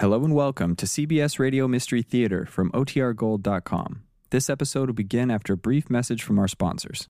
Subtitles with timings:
[0.00, 4.04] Hello and welcome to CBS Radio Mystery Theater from OTRGold.com.
[4.30, 7.08] This episode will begin after a brief message from our sponsors.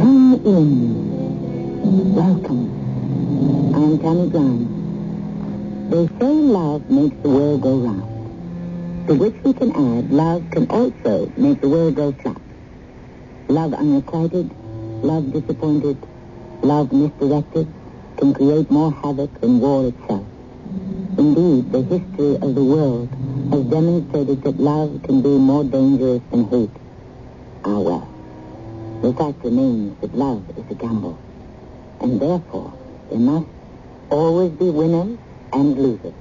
[0.00, 2.12] Come in.
[2.12, 3.72] Welcome.
[3.72, 5.90] I'm Tammy Brown.
[5.90, 8.09] They say love makes the world go round.
[9.10, 12.40] To which we can add, love can also make the world go flat.
[13.48, 14.54] Love unrequited,
[15.02, 15.98] love disappointed,
[16.62, 17.66] love misdirected
[18.18, 20.24] can create more havoc than war itself.
[21.18, 23.10] Indeed, the history of the world
[23.50, 26.76] has demonstrated that love can be more dangerous than hate.
[27.64, 28.06] Ah, well.
[29.02, 31.18] The fact remains that love is a gamble.
[32.00, 32.78] And therefore,
[33.10, 33.48] there must
[34.08, 35.18] always be winners
[35.52, 36.19] and losers.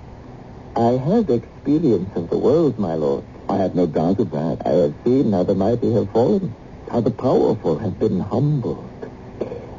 [0.75, 3.25] I have experience of the world, my lord.
[3.49, 4.61] I have no doubt of that.
[4.65, 6.53] I have seen how the mighty have fallen,
[6.89, 8.89] how the powerful have been humbled.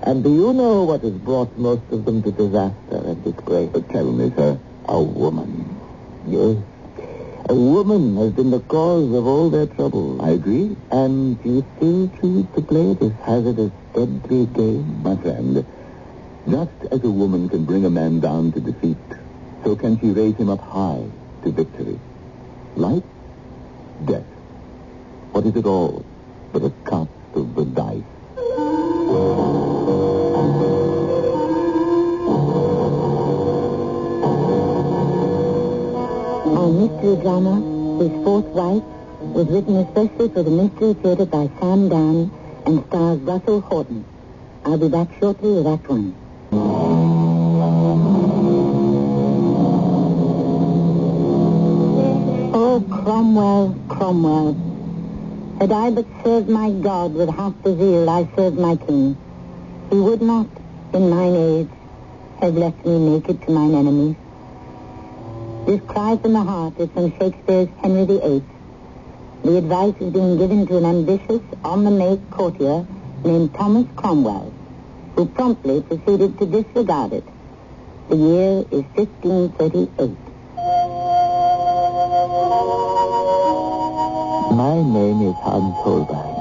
[0.02, 3.70] And do you know what has brought most of them to disaster and disgrace?
[3.90, 4.60] tell me, sir.
[4.86, 5.80] A woman.
[6.26, 6.56] Yes.
[7.48, 10.20] A woman has been the cause of all their trouble.
[10.22, 10.76] I agree.
[10.90, 15.02] And you still choose to play this hazardous, deadly game?
[15.02, 15.66] My friend,
[16.48, 18.98] just as a woman can bring a man down to defeat,
[19.64, 21.04] so can she raise him up high
[21.42, 21.98] to victory.
[22.76, 23.04] Life,
[24.04, 24.24] death.
[25.32, 26.04] What is it all
[26.52, 28.04] but a cast of the dice?
[36.56, 37.54] Our mystery drama,
[38.02, 38.82] His Fourth Wife,
[39.20, 42.30] was written especially for the Mystery Theater by Sam Dann
[42.66, 44.04] and stars Russell Horton.
[44.64, 46.19] I'll be back shortly with Act One.
[53.30, 54.54] Cromwell, Cromwell.
[55.60, 59.16] Had I but served my God with half the zeal I served my king,
[59.88, 60.48] he would not,
[60.92, 61.68] in mine age,
[62.40, 64.16] have left me naked to mine enemies.
[65.64, 68.42] This cry from the heart is from Shakespeare's Henry VIII.
[69.44, 72.84] The advice is being given to an ambitious, on-the-make courtier
[73.24, 74.52] named Thomas Cromwell,
[75.14, 77.28] who promptly proceeded to disregard it.
[78.08, 80.29] The year is 1538.
[84.82, 86.36] Name is Hans Holbein.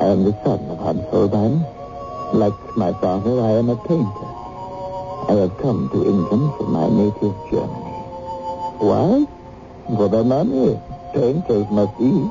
[0.00, 1.64] I am the son of Hans Holbein.
[2.32, 4.30] Like my father, I am a painter.
[5.28, 7.96] I have come to England from my native Germany.
[8.82, 9.26] Why?
[9.96, 10.80] For the money.
[11.14, 12.30] Painters must eat.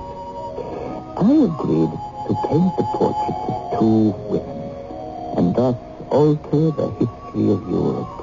[1.17, 1.91] I agreed
[2.27, 4.61] to paint the portraits of two women,
[5.37, 5.75] and thus
[6.11, 8.15] alter the history of Europe.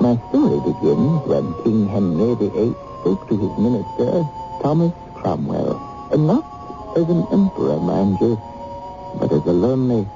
[0.00, 4.28] My story begins when King Henry VIII spoke to his minister,
[4.62, 6.44] Thomas Cromwell, not
[6.96, 8.40] as an emperor, mind you,
[9.18, 10.06] but as a lonely,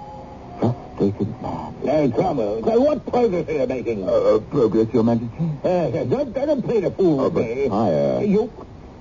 [0.60, 1.74] frustrated man.
[1.84, 4.08] Hey, Cromwell, so what progress are you making?
[4.08, 5.50] Uh, progress, Your Majesty?
[5.64, 7.68] Uh, don't, don't play the fool Oh, with me.
[7.68, 8.52] sire- You,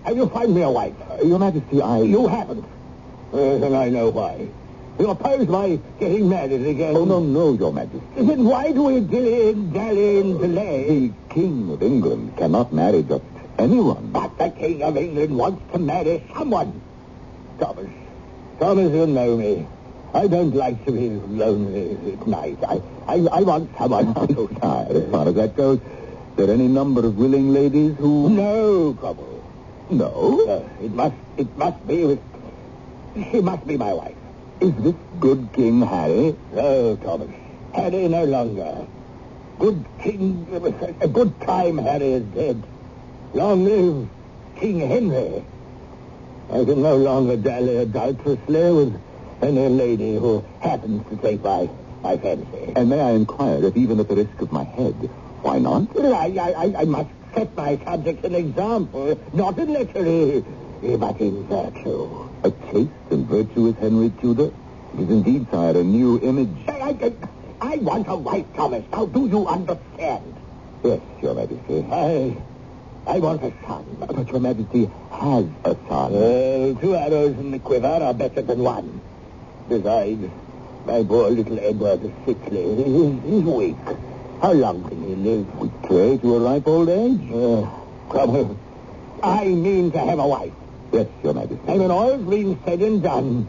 [0.04, 0.94] have you found me a wife?
[1.10, 2.02] Uh, Your Majesty, I...
[2.02, 2.66] You haven't.
[3.34, 4.48] Yes, and I know why.
[5.00, 6.96] You oppose my getting married again.
[6.96, 8.02] Oh, no, no, Your Majesty.
[8.16, 11.08] Then why do we dilly and dally and delay?
[11.10, 13.24] The King of England cannot marry just
[13.58, 14.12] anyone.
[14.12, 16.82] But the King of England wants to marry someone.
[17.60, 17.90] Thomas,
[18.60, 19.66] Thomas, you know me.
[20.14, 22.58] I don't like to be lonely at night.
[22.68, 24.50] I, I, I want someone to...
[24.62, 25.80] Sire, as far as that goes,
[26.38, 28.30] there any number of willing ladies who...
[28.30, 29.44] No, Cromwell.
[29.90, 30.46] No?
[30.48, 32.20] Uh, it must, it must be with...
[33.32, 34.16] She must be my wife.
[34.62, 36.36] Is this good King Harry?
[36.54, 37.30] No, Thomas.
[37.74, 38.88] Harry no longer.
[39.60, 40.48] Good King,
[41.02, 42.64] a good time Harry is dead.
[43.34, 44.08] Long live
[44.56, 45.44] King Henry.
[46.50, 49.02] I can no longer dally adulterously with
[49.42, 51.70] any lady who happens to take my,
[52.02, 52.74] my fancy.
[52.76, 54.94] And may I inquire if even at the risk of my head,
[55.42, 55.88] why not?
[55.98, 60.46] I, I, I must set my subjects an example, not in lechery,
[60.84, 62.30] eh, but in virtue.
[62.44, 64.52] A chaste and virtuous Henry Tudor?
[64.94, 66.56] It is indeed, sire, a new image.
[66.70, 67.14] I, I,
[67.60, 68.84] I want a wife, Thomas.
[68.92, 70.34] Now, do you understand?
[70.84, 71.86] Yes, Your Majesty.
[71.92, 72.38] I,
[73.08, 73.86] I want a son.
[74.00, 76.12] But Your Majesty has a son.
[76.12, 79.02] Well, two arrows in the quiver are better than one.
[79.70, 80.30] Besides,
[80.86, 82.76] my poor little Edward is sickly.
[82.76, 83.78] He's, he's weak.
[84.42, 85.60] How long can he live?
[85.60, 87.32] We pray to a ripe old age.
[87.32, 88.54] Uh,
[89.24, 90.54] I mean to have a wife.
[90.92, 91.60] Yes, Your Majesty.
[91.68, 93.48] And when all's been said and done,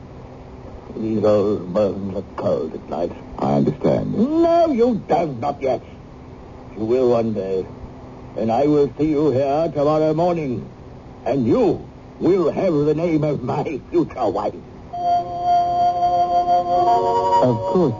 [0.96, 3.12] these old bones are cold at night.
[3.38, 4.14] I understand.
[4.14, 5.82] No, you don't, not yet.
[6.76, 7.66] You will one day.
[8.38, 10.62] And I will see you here tomorrow morning.
[11.26, 11.82] And you
[12.20, 14.54] will have the name of my future wife.
[17.42, 17.98] Of course,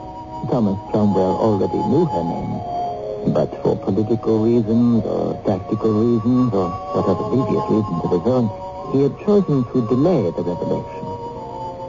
[0.49, 3.35] Thomas Cromwell already knew her name.
[3.35, 8.47] But for political reasons or tactical reasons or whatever previous reasons of his own,
[8.95, 11.05] he had chosen to delay the revelation.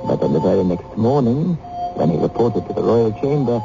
[0.09, 1.53] But on the very next morning,
[2.01, 3.61] when he reported to the royal chamber,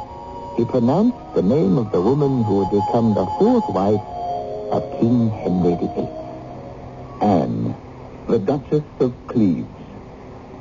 [0.57, 3.99] he pronounced the name of the woman who would become the fourth wife
[4.71, 6.09] of King Henry VIII.
[7.21, 7.75] Anne,
[8.27, 9.67] the Duchess of Cleves.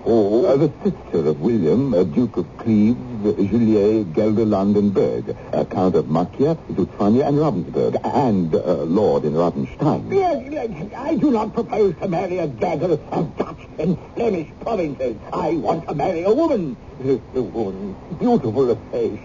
[0.07, 5.65] Oh, uh, the sister of William, uh, Duke of Cleves, Juliet, Gelderland and Berg, uh,
[5.65, 10.13] Count of Macchia, Zutphania and Ravensberg, and uh, Lord in Ravenstein.
[10.13, 15.17] Yes, yes, I do not propose to marry a gaggle of Dutch and Flemish provinces.
[15.33, 16.77] I want to marry a woman.
[17.03, 19.21] A woman beautiful of face,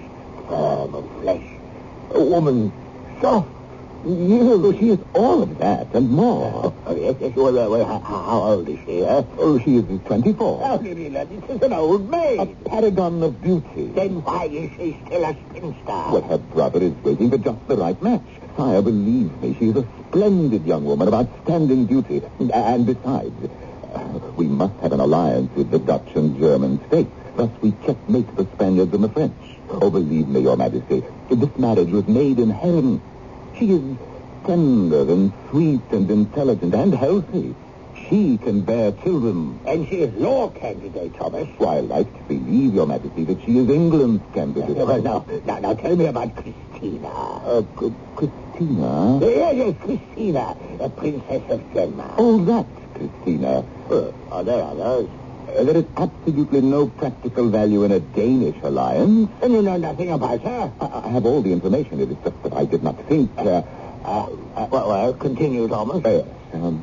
[0.47, 1.45] firm of flesh.
[2.11, 2.71] A woman
[3.19, 3.49] soft.
[4.05, 6.73] You, she is all of that and more.
[6.85, 9.23] Oh, yes, yes, well, uh, well, how, how old is she, huh?
[9.37, 10.61] Oh, she is 24.
[10.63, 12.39] Oh, Lillian, is an old maid.
[12.39, 13.87] A paragon of beauty.
[13.87, 15.83] Then why is she still a spinster?
[15.85, 18.23] Well, her brother is waiting for just the right match.
[18.55, 22.21] Sire, believe me, she is a splendid young woman of outstanding beauty.
[22.53, 23.35] And besides,
[23.93, 27.11] uh, we must have an alliance with the Dutch and German states.
[27.35, 29.35] Thus we checkmate the Spaniards and the French.
[29.69, 33.01] Oh, believe me, your majesty, this marriage was made in heaven.
[33.59, 33.97] She is
[34.45, 37.53] tender and sweet and intelligent and healthy.
[38.09, 39.59] She can bear children.
[39.67, 41.45] And she is your candidate, Thomas.
[41.57, 44.77] Why, I like to believe, your majesty, that she is England's candidate.
[44.77, 47.09] Well, now, now, now, tell me about Christina.
[47.09, 49.19] Uh, C- Christina?
[49.21, 52.13] Yes, yes, Christina, the princess of Denmark.
[52.17, 52.65] Oh, that
[52.95, 53.65] Christina.
[53.89, 55.09] Uh, are there others?
[55.57, 59.29] Uh, there is absolutely no practical value in a Danish alliance.
[59.41, 60.71] And you know nothing about her?
[60.79, 61.99] I, I have all the information.
[61.99, 63.31] It is just that I did not think.
[63.37, 63.61] Uh,
[63.99, 64.25] Uh,
[64.55, 65.99] uh, well, well, continue, Thomas.
[66.05, 66.23] uh,
[66.55, 66.79] um,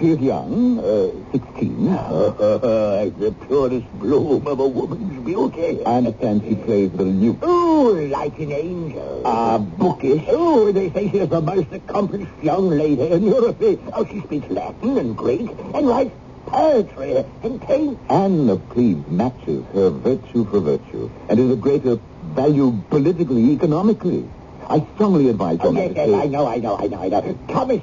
[0.00, 1.88] she is young, uh, 16.
[1.92, 5.84] Uh, the purest bloom of a woman's beauty.
[5.84, 7.38] I understand she plays the lute.
[7.42, 9.20] Oh, like an angel.
[9.26, 10.24] Ah, bookish.
[10.32, 13.60] Oh, they say she is the most accomplished young lady in Europe.
[13.92, 18.00] Oh, she speaks Latin and Greek and writes poetry and paints.
[18.08, 24.28] Anne of Cleves matches her virtue for virtue and is of greater value politically, economically.
[24.68, 27.38] I strongly advise Oh, your yes, yes, I know, I know, I know, I know.
[27.48, 27.82] Thomas,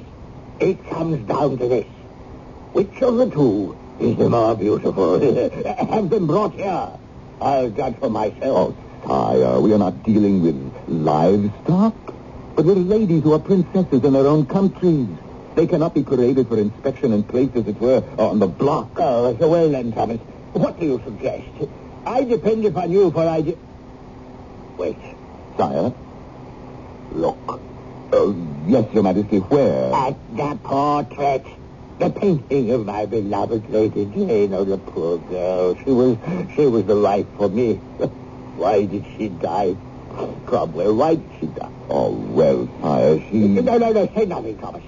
[0.60, 1.86] it comes down to this.
[2.72, 5.20] Which of the two is the more beautiful?
[5.90, 6.88] Have them brought here.
[7.40, 8.74] I'll judge for myself.
[9.04, 11.94] Oh, uh, sire, we are not dealing with livestock,
[12.56, 15.08] but with ladies who are princesses in their own countries.
[15.54, 18.90] They cannot be paraded for inspection and placed, as it were, on the block.
[18.96, 20.20] Oh, so well then, Thomas.
[20.54, 21.44] What do you suggest?
[22.06, 23.42] I depend upon you for I...
[23.42, 23.58] De-
[24.78, 24.96] Wait.
[25.56, 25.92] Sire,
[27.12, 27.60] look.
[28.12, 28.32] Uh,
[28.66, 29.92] yes, your majesty, where?
[29.94, 31.44] At the portrait.
[31.98, 34.54] The painting of my beloved Lady Jane.
[34.54, 35.76] Oh, the poor girl.
[35.84, 36.16] She was,
[36.56, 37.74] she was the life for me.
[38.56, 39.76] Why did she die?
[40.46, 41.70] Cromwell, why did she die?
[41.88, 43.38] Oh, well, sire, she...
[43.38, 44.82] No, no, no, say nothing, Thomas.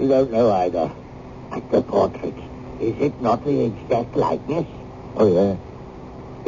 [0.00, 0.92] You don't know either.
[1.52, 2.34] At the portrait.
[2.80, 4.66] Is it not the exact likeness?
[5.16, 5.56] Oh, yeah.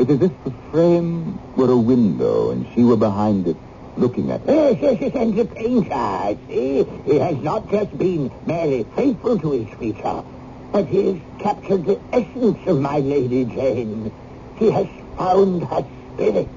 [0.03, 3.57] It is as if the frame were a window and she were behind it,
[3.97, 4.49] looking at it.
[4.49, 6.85] Yes, yes, yes, and the painter, I see.
[7.05, 10.25] He has not just been merely faithful to his feature,
[10.73, 14.13] but he has captured the essence of my Lady Jane.
[14.57, 16.49] He has found her spirit.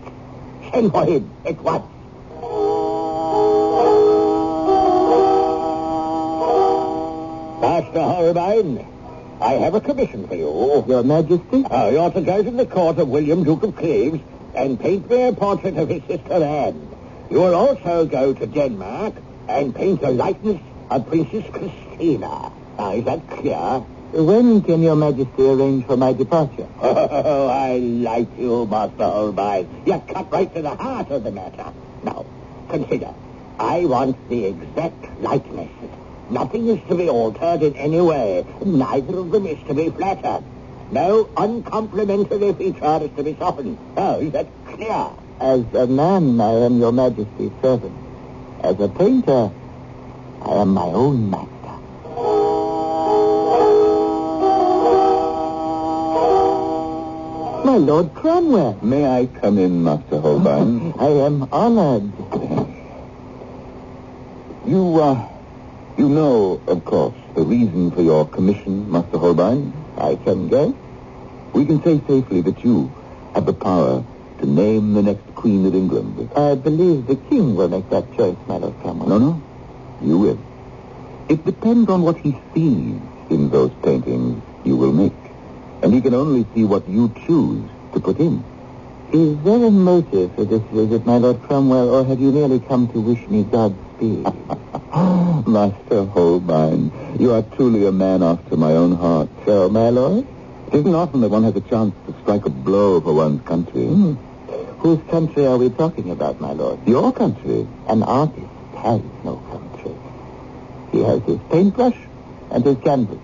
[0.73, 1.85] Send for him at once.
[7.61, 8.87] Master Holbein,
[9.41, 10.85] I have a commission for you.
[10.87, 11.65] Your majesty?
[11.65, 14.21] Uh, you're to go to the court of William, Duke of Cleves,
[14.55, 16.87] and paint me a portrait of his sister Anne.
[17.29, 19.15] You will also go to Denmark
[19.49, 22.51] and paint a likeness of Princess Christina.
[22.77, 23.83] Now, is that clear?
[24.11, 26.67] When can your majesty arrange for my departure?
[26.81, 29.83] Oh, I like you, Master Holbein.
[29.85, 31.73] You cut right to the heart of the matter.
[32.03, 32.25] Now,
[32.69, 33.13] consider.
[33.59, 35.69] I want the exact likeness.
[36.29, 38.45] Nothing is to be altered in any way.
[38.63, 40.43] Neither of them is to be flattered.
[40.91, 43.77] No uncomplimentary feature is to be softened.
[43.97, 45.09] Oh, is that clear?
[45.39, 47.95] As a man, I am your majesty's servant.
[48.61, 49.51] As a painter,
[50.41, 51.49] I am my own master.
[57.65, 58.79] My Lord Cromwell.
[58.83, 60.93] May I come in, Master Holbein?
[60.99, 62.11] I am honored.
[64.65, 65.27] you, uh,
[65.99, 69.73] you know, of course, the reason for your commission, Master Holbein?
[69.97, 70.71] I can guess.
[71.53, 72.87] We can say safely that you
[73.35, 74.01] have the power
[74.39, 76.31] to name the next Queen of England.
[76.37, 79.09] I believe the king will make that choice, my Lord Cromwell.
[79.09, 79.43] No, no.
[80.01, 80.39] You will.
[81.27, 82.95] It depends on what he sees
[83.29, 85.11] in those paintings you will make.
[85.83, 88.41] And he can only see what you choose to put in.
[89.11, 92.87] Is there a motive for this visit, my Lord Cromwell, or have you merely come
[92.89, 94.27] to wish me Godspeed?
[94.91, 99.29] Master Holbein, you are truly a man after my own heart.
[99.45, 100.25] so, my Lord?
[100.67, 103.85] It isn't often that one has a chance to strike a blow for one's country.
[103.85, 104.13] Hmm.
[104.79, 106.87] Whose country are we talking about, my Lord?
[106.87, 107.67] Your country.
[107.87, 109.95] An artist has no country.
[110.91, 111.97] He has his paintbrush
[112.49, 113.19] and his canvas.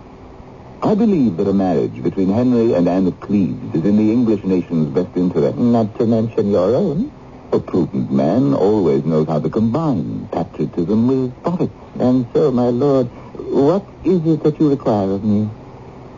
[0.84, 4.44] I believe that a marriage between Henry and Anne of Cleves is in the English
[4.44, 5.58] nation's best interest.
[5.58, 7.12] Not to mention your own.
[7.52, 11.72] A prudent man always knows how to combine patriotism with profit.
[12.00, 13.08] And so, my Lord,
[13.52, 15.50] what is it that you require of me?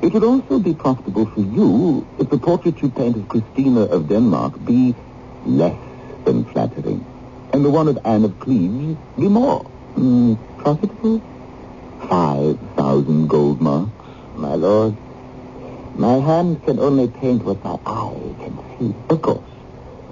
[0.02, 4.08] It would also be profitable for you if the portrait you paint of Christina of
[4.08, 4.96] Denmark be
[5.46, 5.76] less
[6.26, 7.06] than flattering,
[7.54, 9.70] and the one of Anne of Cleves be more.
[9.96, 11.22] Mm, profitable?
[12.10, 14.06] Five thousand gold marks.
[14.36, 14.96] My Lord,
[15.96, 18.94] my hand can only paint what my eye can see.
[19.10, 19.57] Of course.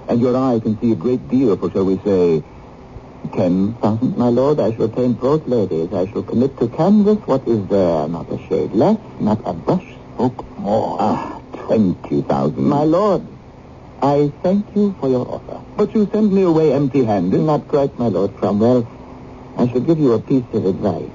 [0.08, 2.42] And your eye can see a great deal for, shall we say,
[3.32, 4.16] ten thousand?
[4.16, 5.92] My Lord, I shall paint both ladies.
[5.92, 9.84] I shall commit to canvas what is there, not a shade less, not a brush
[10.14, 10.96] stroke more.
[11.00, 12.64] Ah, twenty thousand.
[12.64, 13.26] My Lord,
[14.00, 15.60] I thank you for your offer.
[15.76, 17.40] But you send me away empty-handed.
[17.40, 18.86] Not quite, my Lord Cromwell.
[19.58, 21.10] I shall give you a piece of advice.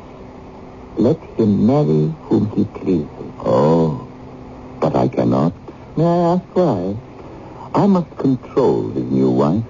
[0.98, 3.33] Let him marry whom he pleases.
[3.39, 4.10] Oh,
[4.81, 5.53] but I cannot.
[5.95, 6.95] May I ask why?
[7.73, 9.63] I must control his new wife.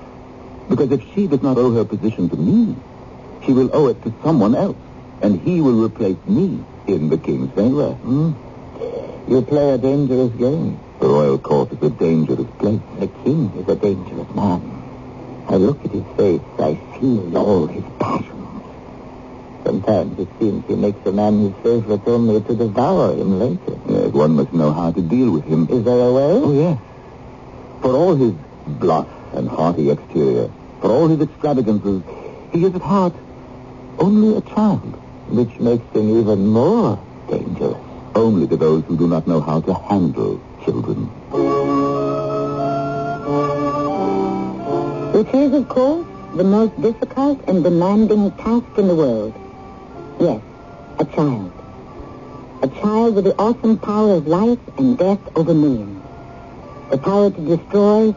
[0.69, 2.75] Because if she does not owe her position to me,
[3.45, 4.77] she will owe it to someone else.
[5.21, 7.93] And he will replace me in the king's favor.
[7.93, 8.31] Hmm?
[9.31, 10.79] You play a dangerous game.
[10.99, 12.81] The royal court is a dangerous place.
[12.99, 14.61] The king is a dangerous man.
[15.47, 16.41] I look at his face.
[16.57, 18.63] I feel all his passions.
[19.63, 23.77] Sometimes it seems he makes a man his favorite only to devour him later.
[23.87, 25.67] Yes, one must know how to deal with him.
[25.69, 26.31] Is there a way?
[26.43, 26.79] Oh, yes.
[27.81, 28.33] For all his
[28.67, 32.03] bluff and haughty exterior, for all his extravagances,
[32.51, 33.13] he is at heart
[33.97, 34.97] only a child.
[35.29, 37.77] Which makes him even more dangerous.
[38.13, 41.05] Only to those who do not know how to handle children.
[45.13, 49.33] Which is, of course, the most difficult and demanding task in the world.
[50.19, 50.41] Yes,
[50.99, 51.51] a child.
[52.61, 56.00] A child with the awesome power of life and death over millions.
[56.91, 58.13] The power to destroy,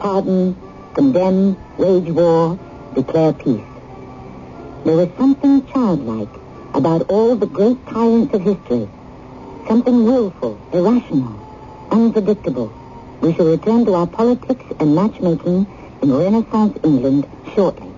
[0.00, 0.54] pardon,
[0.92, 2.58] condemn, wage war,
[2.94, 3.64] declare peace.
[4.84, 6.28] There was something childlike
[6.74, 8.86] about all the great tyrants of history.
[9.66, 11.40] Something willful, irrational,
[11.90, 12.70] unpredictable.
[13.22, 15.66] We shall return to our politics and matchmaking
[16.02, 17.88] in Renaissance England shortly.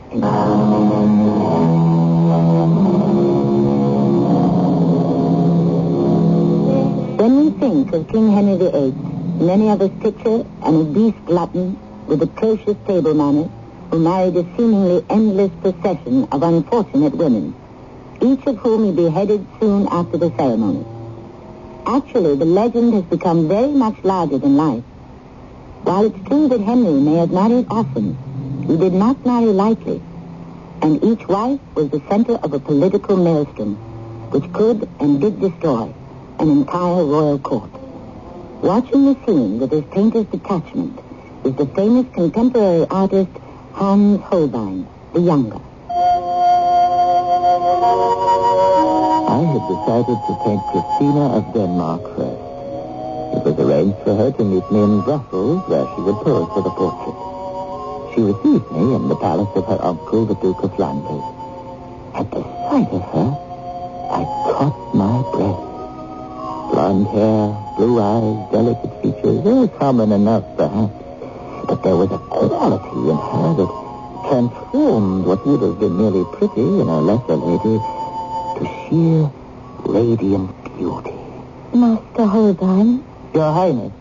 [7.19, 9.10] When we think of King Henry VIII,
[9.41, 13.51] many of us picture an obese glutton with atrocious table manners
[13.91, 17.55] who married a seemingly endless procession of unfortunate women,
[18.21, 20.85] each of whom he beheaded soon after the ceremony.
[21.87, 24.85] Actually, the legend has become very much larger than life.
[25.83, 28.19] While it's true that Henry may have married often,
[28.69, 30.03] he did not marry lightly,
[30.83, 33.77] and each wife was the center of a political maelstrom,
[34.31, 35.93] which could and did destroy
[36.39, 37.80] an entire royal court.
[38.63, 41.01] Watching the scene with his painter's detachment
[41.45, 43.31] is the famous contemporary artist
[43.73, 45.59] Hans Holbein, the younger.
[49.29, 52.45] I had decided to paint Christina of Denmark first.
[53.33, 56.61] It was arranged for her to meet me in Brussels, where she would pose for
[56.61, 57.17] the portrait.
[58.15, 61.25] She received me in the palace of her uncle, the Duke of Flanders.
[62.15, 63.31] At the sight of her,
[64.13, 65.65] I caught my breath.
[66.71, 70.93] Blonde hair, blue eyes, delicate features, they were common enough, perhaps.
[71.67, 73.71] But there was a quality in her that
[74.29, 77.81] transformed what would have been merely pretty in a lesser lady
[78.57, 79.33] to sheer
[79.89, 81.17] radiant beauty.
[81.73, 83.95] Master Holbein, Your Highness,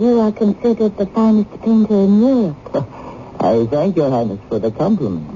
[0.00, 2.56] you are considered the finest painter in Europe.
[3.40, 5.28] I thank Your Highness for the compliment.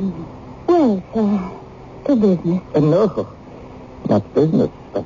[0.66, 2.62] Well, sir, to business.
[2.74, 3.28] Uh, no,
[4.08, 5.04] not business, but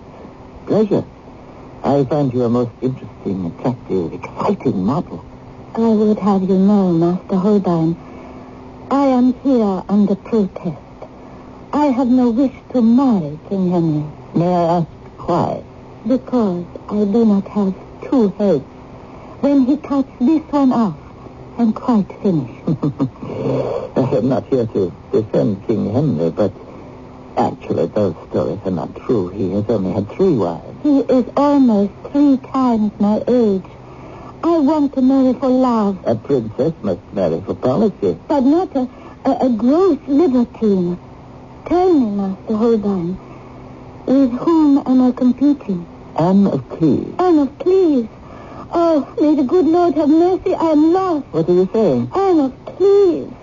[0.67, 1.05] pleasure.
[1.87, 5.25] I find you a most interesting, attractive, exciting model.
[5.77, 7.97] I would have you know, Master Holbein,
[8.91, 10.83] I am here under protest.
[11.73, 14.89] I have no wish to marry King Henry May I ask
[15.29, 15.63] why?
[16.09, 18.65] because I do not have two heads.
[19.41, 20.99] When he cuts this one off,
[21.57, 22.65] I'm quite finished.
[23.97, 26.53] I am not here to defend King Henry, but
[27.37, 29.29] Actually, those stories are not true.
[29.29, 30.83] He has only had three wives.
[30.83, 33.65] He is almost three times my age.
[34.43, 38.17] I want to marry for love, A princess must marry for policy.
[38.29, 38.89] but not a,
[39.25, 40.99] a, a gross libertine.
[41.67, 43.19] Tell me, Master Holbein,
[44.07, 45.85] with whom am I competing?
[46.19, 47.15] Anne of Cleves.
[47.19, 48.09] Anne of Cleves.
[48.73, 50.55] Oh, may the good Lord have mercy.
[50.55, 51.27] I am lost.
[51.33, 52.11] What are you saying?
[52.15, 53.35] Anne of Cleves.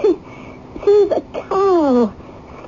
[0.00, 0.18] She,
[0.84, 2.14] she's a cow.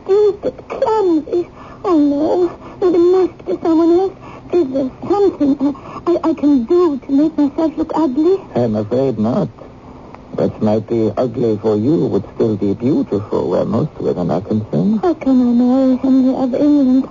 [0.04, 1.48] Stupid, clumsy.
[1.84, 2.78] Oh, no.
[2.80, 4.12] No, there must be someone else.
[4.52, 8.38] Is there something I, I, I can do to make myself look ugly?
[8.54, 9.48] I'm afraid not.
[9.48, 15.00] What might be ugly for you would still be beautiful where most women are concerned.
[15.00, 17.08] How can I marry Henry of England?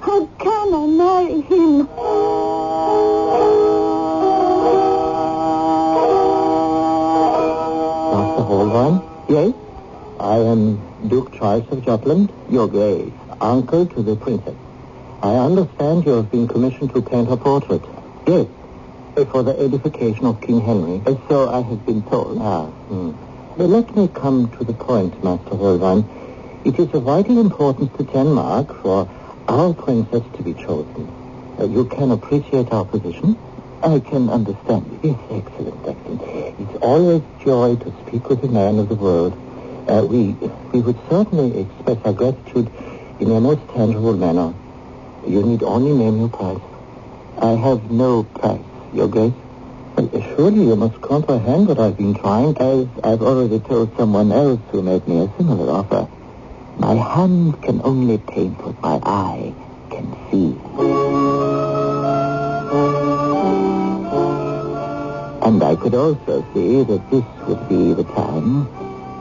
[0.00, 1.78] How can I marry him?
[8.14, 8.94] Master Holbein?
[9.28, 9.52] Yes?
[10.18, 14.56] I am Duke Charles of Jutland, your grace, uncle to the princess.
[15.22, 17.82] I understand you have been commissioned to paint her portrait.
[18.26, 18.46] Yes,
[19.14, 21.00] for the edification of King Henry.
[21.28, 22.38] So I have been told.
[22.40, 23.12] Ah, hmm.
[23.56, 26.04] But let me come to the point, Master Holbein.
[26.64, 29.08] It is of vital importance to Denmark for
[29.46, 31.06] our princess to be chosen.
[31.60, 33.38] Uh, you can appreciate our position?
[33.82, 34.98] I can understand.
[35.04, 36.22] Yes, excellent, excellent.
[36.58, 39.34] It's always joy to speak with a man of the world.
[39.88, 40.32] Uh, we
[40.72, 42.68] we would certainly express our gratitude
[43.20, 44.54] in a most tangible manner.
[45.28, 46.58] You need only name your price.
[47.38, 48.64] I have no price,
[48.94, 49.34] Your Grace.
[50.36, 54.82] Surely you must comprehend what I've been trying, as I've already told someone else who
[54.82, 56.08] made me a similar offer.
[56.78, 59.52] My hand can only paint what my eye
[59.90, 60.54] can see.
[65.44, 68.68] And I could also see that this would be the time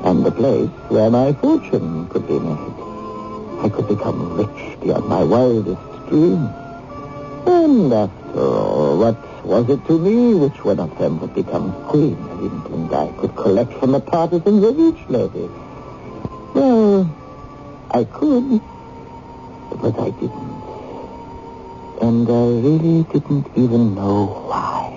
[0.04, 2.76] and the place where my fortune could be made.
[3.66, 6.63] I could become rich beyond my wildest dreams.
[7.46, 12.18] And after all, what was it to me which one of them would become Queen
[12.30, 12.94] of England?
[12.94, 15.50] I could collect from the partisans of each lady.
[16.56, 17.10] Well,
[17.92, 18.62] I could,
[19.82, 20.54] but I didn't.
[22.02, 24.92] And I really didn't even know why.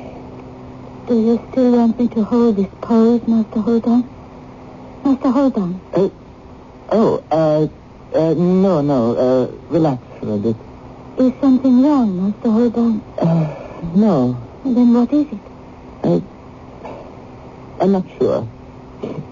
[1.07, 4.09] Do you still want me to hold this pose, Master Holbein?
[5.05, 6.09] Master Holbein, Uh,
[6.91, 7.69] oh, uh,
[8.17, 10.57] uh, no, no, uh, relax for a bit.
[11.19, 12.53] Is something wrong, Mr.
[12.53, 13.01] Holbein?
[13.19, 13.47] Uh,
[13.95, 15.39] no, Then what is it?
[16.05, 16.23] I,
[17.83, 18.47] I'm not sure.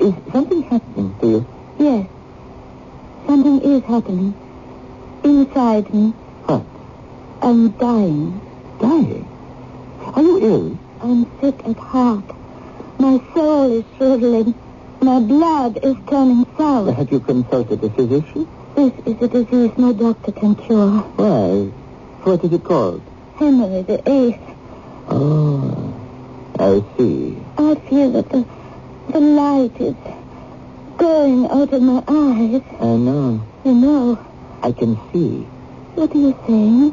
[0.01, 1.47] Is something happening to you?
[1.79, 2.07] Yes.
[3.27, 4.35] Something is happening.
[5.25, 6.11] Inside me,
[6.47, 6.64] What?
[7.42, 8.40] I'm dying.
[8.81, 9.27] Dying?
[10.14, 10.79] Are you ill?
[11.01, 12.25] I'm sick at heart.
[12.99, 14.55] My soul is shriveling.
[15.03, 16.92] My blood is turning sour.
[16.92, 18.47] Have you consulted a physician?
[18.75, 20.91] This is a disease no doctor can cure.
[21.17, 21.71] Why?
[22.25, 23.03] What is it called?
[23.37, 24.41] Henry the Eighth.
[25.09, 25.95] Oh,
[26.59, 27.37] I see.
[27.57, 28.45] I feel that the,
[29.11, 29.95] the light is
[30.99, 32.63] going out of my eyes.
[32.81, 33.47] I know.
[33.65, 34.19] You know,
[34.63, 35.47] I can see.
[35.95, 36.93] what are you saying?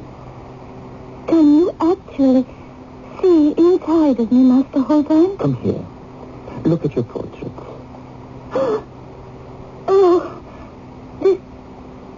[1.27, 2.45] Can you actually
[3.21, 5.37] see inside of me, Master Holbein?
[5.37, 5.85] Come here.
[6.63, 7.51] Look at your portrait.
[9.87, 10.43] Oh,
[11.21, 11.39] this,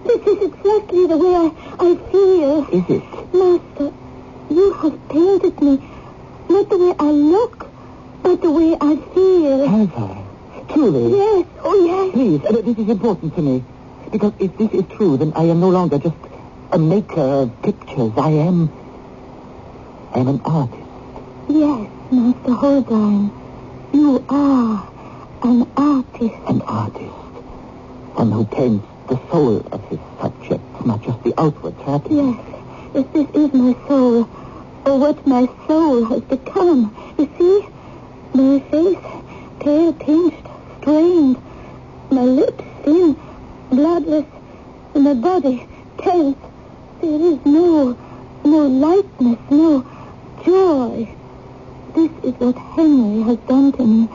[0.06, 2.68] this is exactly the way I, I feel.
[2.72, 3.34] Is it?
[3.34, 3.94] Master,
[4.50, 5.90] you have painted me
[6.50, 7.70] not the way I look,
[8.22, 9.68] but the way I feel.
[9.68, 10.24] Have I?
[10.70, 11.18] Truly?
[11.18, 12.14] Yes, oh yes.
[12.14, 13.64] Please, uh, this is important to me.
[14.12, 16.16] Because if this is true, then I am no longer just
[16.72, 18.14] a maker of pictures.
[18.18, 18.72] I am...
[20.14, 20.80] I am an artist.
[21.50, 23.32] Yes, Master Holbein.
[23.94, 24.88] You are
[25.44, 26.36] an artist.
[26.48, 27.14] An artist.
[28.16, 30.00] One who paints the soul of his
[30.86, 32.12] not just the outward surface.
[32.12, 32.38] Yes,
[32.94, 34.30] yes, this is my soul,
[34.86, 36.94] or what my soul has become.
[37.18, 37.68] You see,
[38.34, 39.06] my face,
[39.60, 40.48] pale, pinched,
[40.80, 41.42] strained,
[42.12, 43.16] my lips thin,
[43.70, 44.26] bloodless,
[44.96, 45.68] my body
[45.98, 46.38] tense.
[47.02, 47.98] There is no,
[48.44, 49.86] no lightness, no
[50.46, 51.08] joy.
[51.96, 54.06] This is what Henry has done to me.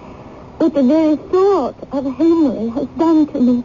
[0.58, 3.64] What the very thought of Henry has done to me.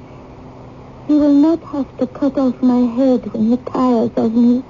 [1.07, 4.63] He will not have to cut off my head when he tires of me.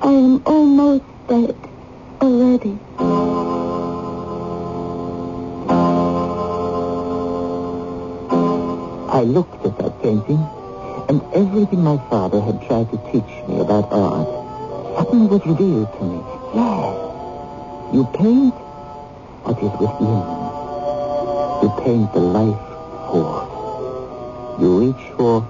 [0.00, 1.56] I am almost dead
[2.20, 2.78] already.
[9.10, 10.42] I looked at that painting,
[11.08, 14.26] and everything my father had tried to teach me about art
[14.96, 16.20] suddenly was revealed to me.
[16.54, 18.54] Yes, you paint
[19.44, 20.22] what is within.
[21.62, 22.62] You paint the life
[23.10, 23.43] force.
[24.94, 25.48] Reach for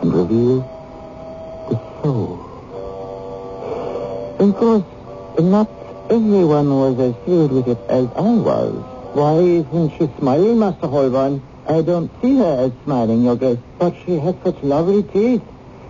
[0.00, 0.60] and reveal
[1.68, 2.38] the soul.
[4.38, 4.84] Of course,
[5.38, 5.68] not
[6.08, 8.72] everyone was as thrilled with it as I was.
[9.12, 11.42] Why isn't she smiling, Master Holbein?
[11.68, 13.58] I don't see her as smiling, Your Grace.
[13.78, 15.42] But she has such lovely teeth,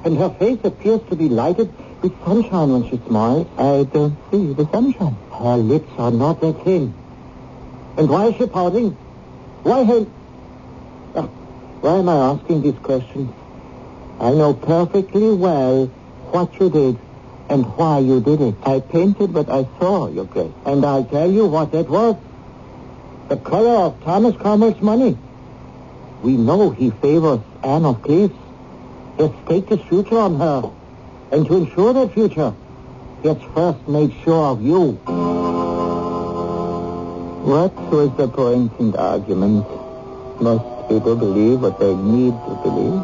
[0.04, 1.72] and her face appears to be lighted
[2.02, 3.46] with sunshine when she smiles.
[3.56, 5.16] I don't see the sunshine.
[5.32, 6.92] Her lips are not that thin.
[7.96, 8.96] And why is she pouting?
[9.62, 10.06] Why has...
[11.80, 13.32] Why am I asking these questions?
[14.20, 15.86] I know perfectly well
[16.30, 16.98] what you did
[17.48, 18.54] and why you did it.
[18.62, 20.52] I painted what I saw, Your Grace.
[20.66, 22.16] And I'll tell you what that was.
[23.28, 25.16] The color of Thomas Cromwell's money.
[26.22, 28.34] We know he favors Anne of Cleves.
[29.16, 30.70] He has staked his future on her.
[31.32, 32.52] And to ensure that future,
[33.22, 34.92] he has first made sure of you.
[37.42, 39.66] What was the point in the argument?
[40.40, 43.00] Most people believe what they need to believe.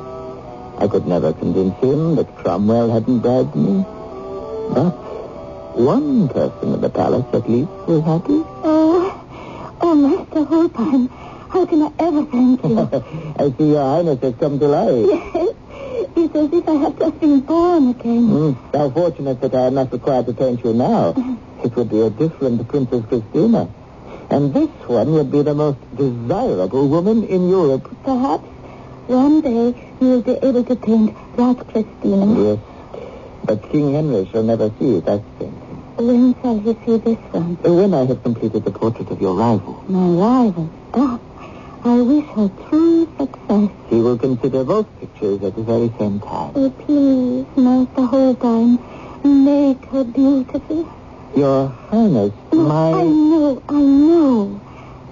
[0.82, 3.84] I could never convince him that Cromwell hadn't bribed me.
[4.74, 4.90] But
[5.78, 8.42] one person in the palace, at least, was happy.
[8.66, 11.08] Oh, oh, Master Holbein,
[11.48, 12.78] how can I ever thank you?
[13.38, 15.06] I see your highness has come to life.
[15.06, 15.54] yes,
[16.16, 18.26] it's as if I had just been born again.
[18.28, 21.14] Mm, how fortunate that I am not required to paint you now.
[21.64, 23.72] It would be a different Princess Christina.
[24.30, 27.88] And this one would be the most desirable woman in Europe.
[28.04, 28.44] Perhaps
[29.06, 32.26] one day you will be able to paint that Christina.
[32.42, 32.58] Yes.
[33.44, 35.62] But King Henry shall never see that painting.
[35.96, 37.56] When shall he see this one?
[37.62, 40.68] When I have completed the portrait of your rival, My rival.
[40.94, 41.20] Oh,
[41.84, 43.70] I wish her true success.
[43.88, 46.52] he will consider both pictures at the very same time.
[46.56, 48.78] Oh, please, Master Holbein,
[49.22, 50.88] make her beautiful.
[51.34, 52.90] Your Highness, No, my...
[52.92, 54.60] I know, I know.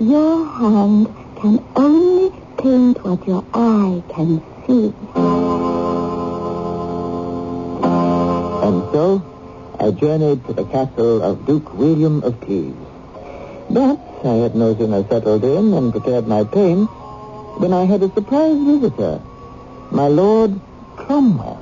[0.00, 1.08] Your hand
[1.40, 4.92] can only paint what your eye can see.
[8.64, 9.22] And so,
[9.78, 12.76] I journeyed to the castle of Duke William of Cleves.
[13.70, 16.90] But I had no sooner settled in and prepared my paints
[17.58, 19.20] when I had a surprise visitor,
[19.90, 20.58] my Lord
[20.96, 21.53] Cromwell.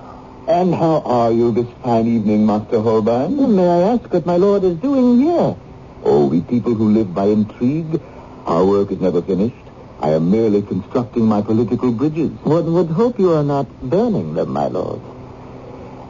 [0.49, 3.55] And how are you this fine evening, Master Holbein?
[3.57, 5.57] May I ask what my lord is doing here?
[6.05, 8.01] Oh, we people who live by intrigue,
[8.47, 9.55] our work is never finished.
[10.01, 12.31] I am merely constructing my political bridges.
[12.43, 15.01] One would hope you are not burning them, my lord.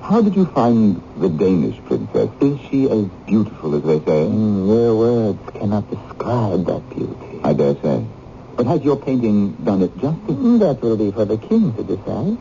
[0.00, 2.30] How did you find the Danish princess?
[2.40, 4.24] Is she as beautiful as they say?
[4.26, 7.40] Mm, your words cannot describe that beauty.
[7.44, 8.04] I dare say.
[8.56, 10.36] But has your painting done it justice?
[10.36, 12.38] Mm, That will be for the king to decide.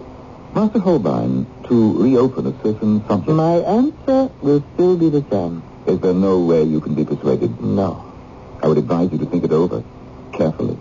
[0.53, 5.63] Master Holbein, to reopen a certain subject, My answer will still be the same.
[5.87, 7.61] is there no way you can be persuaded?
[7.61, 8.03] No.
[8.61, 9.83] I would advise you to think it over,
[10.33, 10.77] carefully.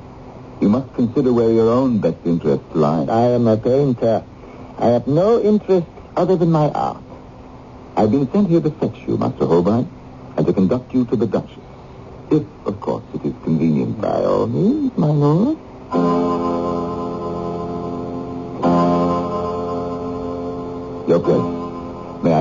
[0.61, 3.04] You must consider where your own best interests lie.
[3.09, 4.24] I am a painter.
[4.78, 7.02] I have no interest other than my art.
[7.96, 9.88] I've been sent here to fetch you, Master Holbein,
[10.37, 11.64] and to conduct you to the Duchess.
[12.30, 14.00] If, of course, it is convenient.
[14.00, 15.59] By all means, my lord.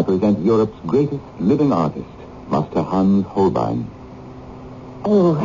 [0.09, 2.09] Present Europe's greatest living artist,
[2.49, 3.85] Master Hans Holbein.
[5.05, 5.37] Oh,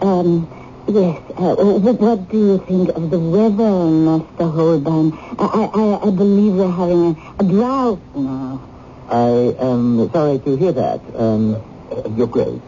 [0.00, 0.46] um,
[0.86, 1.18] yes.
[1.36, 5.18] Uh, what do you think of the weather, Master Holbein?
[5.36, 8.62] I, I, I believe we're having a, a drought now.
[9.08, 11.00] I am sorry to hear that.
[11.18, 11.56] Um,
[11.92, 12.62] Uh, Your Grace,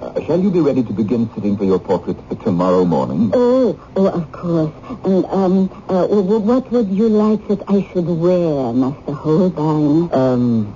[0.00, 3.30] uh, shall you be ready to begin sitting for your portrait for tomorrow morning?
[3.34, 4.72] Oh, oh, of course.
[5.04, 10.10] And, um, uh, wh- wh- what would you like that I should wear, Master Holbein?
[10.12, 10.74] um,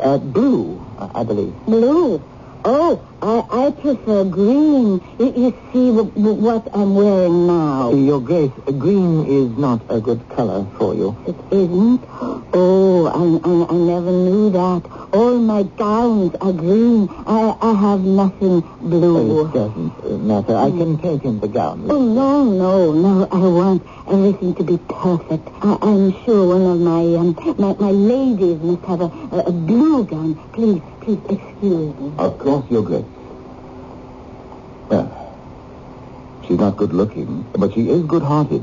[0.00, 1.54] uh, blue, I I believe.
[1.66, 2.22] Blue.
[2.64, 5.00] Oh, I, I prefer green.
[5.20, 7.92] You, you see wh- wh- what I'm wearing now.
[7.92, 11.16] Your Grace, green is not a good color for you.
[11.28, 12.04] It isn't?
[12.54, 14.82] Oh, I, I, I never knew that.
[15.12, 17.08] All my gowns are green.
[17.24, 19.46] I, I have nothing blue.
[19.46, 20.56] It doesn't matter.
[20.56, 21.86] I can paint in the gown.
[21.90, 23.28] Oh, no, no, no.
[23.30, 25.46] I want everything to be perfect.
[25.62, 29.52] I, I'm sure one of my, um, my, my ladies must have a, a, a
[29.52, 30.34] blue gown.
[30.52, 32.12] Please, please excuse me.
[32.18, 33.06] Of course, Your Grace.
[34.92, 38.62] Well, she's not good looking, but she is good hearted.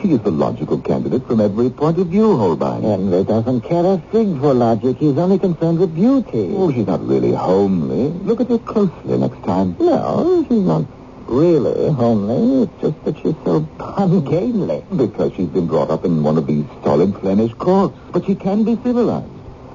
[0.00, 2.82] She is the logical candidate from every point of view, Holbein.
[2.82, 4.96] Henry doesn't care a fig for logic.
[4.96, 6.54] He's only concerned with beauty.
[6.56, 8.08] Oh, she's not really homely.
[8.24, 9.76] Look at her closely next time.
[9.78, 10.86] No, she's not
[11.26, 12.62] really homely.
[12.62, 14.82] It's just that she's so ungainly.
[14.96, 17.98] Because she's been brought up in one of these stolid Flemish courts.
[18.12, 19.28] But she can be civilized.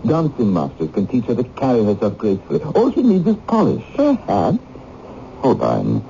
[0.07, 2.59] Dancing masters can teach her to carry herself gracefully.
[2.63, 3.85] All she needs is polish.
[3.95, 4.57] Perhaps.
[5.41, 6.03] Holbein,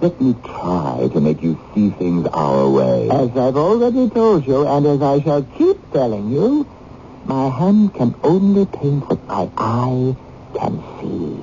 [0.00, 3.08] let me try to make you see things our way.
[3.10, 6.66] As I've already told you, and as I shall keep telling you,
[7.28, 10.16] My hand can only paint what my eye
[10.56, 11.36] can see.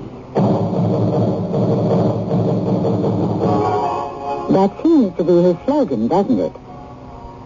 [4.52, 6.52] That seems to be his slogan, doesn't it?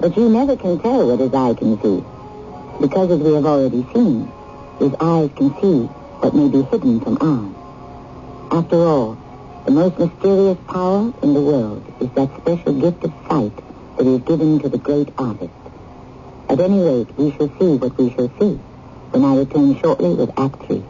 [0.01, 2.03] But you never can tell what his eye can see.
[2.81, 4.33] Because as we have already seen,
[4.79, 5.85] his eyes can see
[6.25, 7.55] what may be hidden from ours.
[8.53, 9.19] After all,
[9.65, 13.53] the most mysterious power in the world is that special gift of sight
[13.99, 15.53] that is given to the great artist.
[16.49, 18.59] At any rate, we shall see what we shall see
[19.13, 20.83] when I return shortly with Act Three.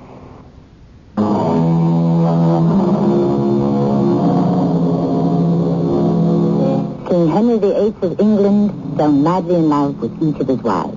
[7.09, 10.97] King Henry VIII of England fell madly in love with each of his wives.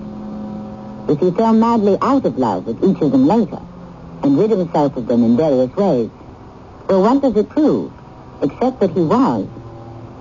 [1.09, 3.59] If he fell madly out of love with each of them later
[4.21, 6.09] and rid himself of them in various ways,
[6.93, 7.91] well, what does it prove?
[8.43, 9.47] Except that he was,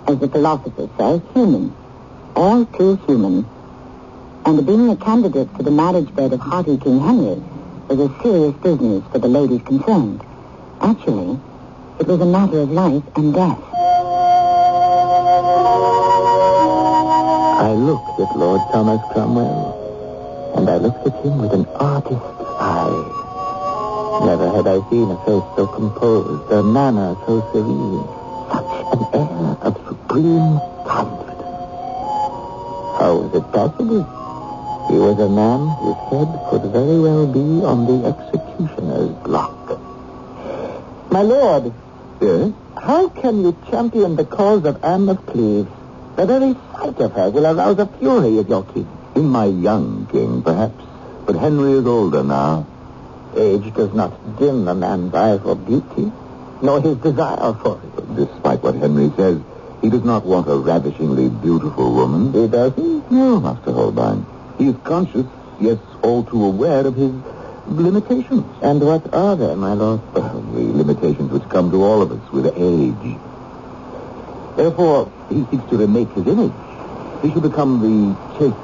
[0.08, 1.74] as the philosophers say, human.
[2.34, 3.44] All too human.
[4.46, 7.42] And being a candidate for the marriage bed of haughty King Henry
[7.88, 10.24] was a serious business for the ladies concerned.
[10.80, 11.38] Actually,
[12.00, 13.60] it was a matter of life and death.
[17.60, 22.22] I looked at Lord Thomas Cromwell, and I looked at him with an artist's
[22.58, 23.21] eye.
[24.20, 28.04] Never had I seen a face so composed, a manner so serene,
[28.52, 31.40] such an air of supreme confidence.
[33.00, 34.04] How was it possible?
[34.90, 39.80] He was a man whose head could very well be on the executioner's block.
[41.10, 41.72] My lord,
[42.20, 42.52] Yes?
[42.76, 45.68] how can you champion the cause of Anne of Cleves?
[46.16, 48.86] The very sight of her will arouse a fury of your king.
[49.16, 50.84] In my young king, perhaps.
[51.26, 52.66] But Henry is older now.
[53.36, 56.12] Age does not dim a man's eye for beauty,
[56.62, 58.16] nor his desire for it.
[58.16, 59.40] Despite what Henry says,
[59.80, 62.32] he does not want a ravishingly beautiful woman.
[62.32, 63.10] He doesn't?
[63.10, 64.26] No, Master Holbein.
[64.58, 65.26] He is conscious,
[65.60, 67.12] yes, all too aware of his
[67.66, 68.44] limitations.
[68.62, 70.00] And what are they, my lord?
[70.14, 73.18] Well, the limitations which come to all of us with age.
[74.56, 76.52] Therefore, he seeks to remake his image.
[77.22, 78.56] He should become the chaste,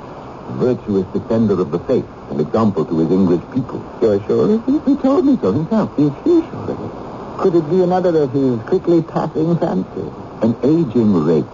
[0.53, 3.85] virtuous defender of the faith, an example to his English people.
[4.01, 4.85] You're sure of it?
[4.87, 5.99] He told me so himself.
[5.99, 7.41] Is he sure of it?
[7.41, 10.13] Could it be another of his quickly passing fancies?
[10.43, 11.45] An aging rake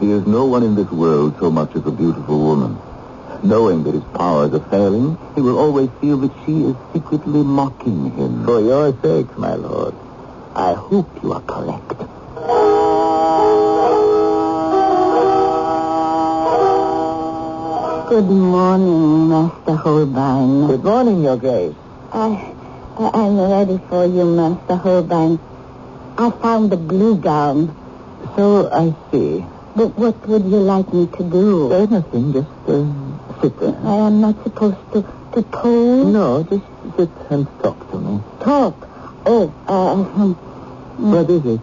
[0.00, 2.78] He fears no one in this world so much as a beautiful woman.
[3.42, 8.10] Knowing that his powers are failing, he will always feel that she is secretly mocking
[8.12, 8.44] him.
[8.44, 9.94] For your sake, my lord,
[10.54, 12.19] I hope you are correct.
[18.10, 20.66] Good morning, Master Holbein.
[20.66, 21.76] Good morning, your grace.
[22.12, 22.52] I,
[22.98, 25.38] I'm ready for you, Master Holbein.
[26.18, 27.70] I found the blue gown.
[28.34, 29.44] So I see.
[29.76, 31.72] But what would you like me to do?
[31.72, 32.82] Anything, just uh,
[33.42, 33.78] sit there.
[33.84, 35.02] I am not supposed to,
[35.34, 36.12] to pose?
[36.12, 38.20] No, just sit and talk to me.
[38.40, 38.74] Talk.
[39.24, 41.12] Oh, uh, hmm.
[41.12, 41.60] What is it?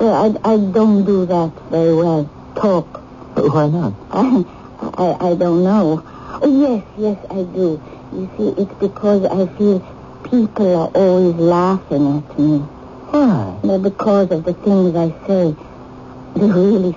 [0.00, 2.24] I, I don't do that very well.
[2.56, 2.86] Talk.
[3.36, 3.92] Why not?
[4.10, 6.02] I, I, I don't know.
[6.42, 7.80] Oh, yes, yes, I do.
[8.12, 9.80] You see, it's because I feel
[10.24, 12.58] people are always laughing at me.
[12.58, 13.58] Why?
[13.62, 15.54] Well, because of the things I say.
[16.36, 16.96] They're really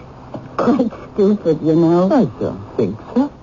[0.57, 2.05] quite stupid, you know.
[2.05, 3.33] I don't think so.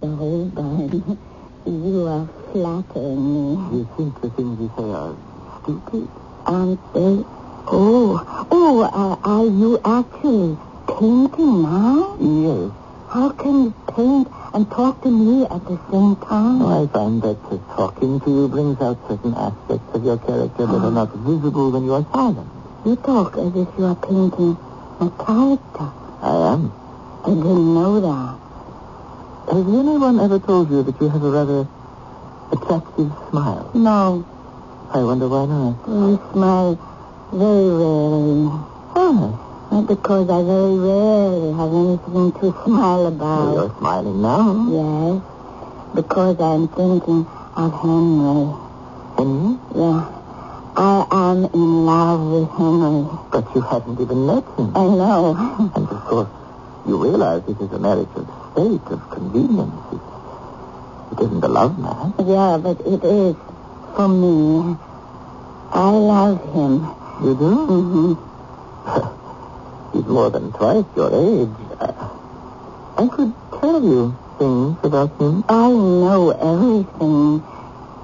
[0.00, 1.18] The whole time,
[1.64, 3.78] you are flattering me.
[3.78, 5.16] You think the things you say are
[5.62, 6.08] stupid?
[6.46, 7.24] Aren't they?
[7.66, 10.58] Oh, oh, uh, are you actually
[10.98, 12.16] painting now?
[12.20, 12.83] Yes.
[13.14, 16.60] How can you paint and talk to me at the same time?
[16.62, 20.66] Oh, I find that uh, talking to you brings out certain aspects of your character
[20.66, 22.50] that are not visible when you are silent.
[22.84, 24.58] You talk as if you are painting
[24.98, 25.88] a character.
[26.26, 26.74] I am.
[27.22, 28.34] I didn't know that.
[29.54, 31.68] Has anyone ever told you that you have a rather
[32.50, 33.70] attractive smile?
[33.74, 34.26] No,
[34.92, 35.86] I wonder why not.
[35.86, 36.74] you smile
[37.30, 38.50] very rarely.
[38.98, 39.53] Why?
[39.82, 43.54] Because I very rarely have anything to smile Well, about.
[43.54, 44.46] you're smiling now.
[44.70, 45.22] Yes,
[45.94, 48.54] because I'm thinking of Henry.
[49.18, 49.58] Henry?
[49.74, 49.98] Yeah,
[50.76, 53.18] I am in love with Henry.
[53.32, 54.70] But you haven't even met him.
[54.76, 55.70] I know.
[55.76, 56.28] And of course,
[56.86, 59.74] you realize this is a marriage of state, of convenience.
[59.92, 60.00] It,
[61.12, 62.14] it isn't a love match.
[62.24, 63.34] yeah, but it is
[63.96, 64.76] for me.
[65.72, 66.72] I love him.
[67.26, 67.52] You do?
[67.66, 69.10] hmm
[70.06, 71.48] More than twice your age.
[71.80, 71.88] I,
[72.98, 75.44] I could tell you things about him.
[75.48, 77.40] I know everything,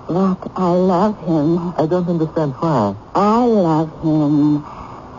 [0.08, 1.74] but I love him.
[1.76, 2.94] I don't understand why.
[3.14, 4.64] I love him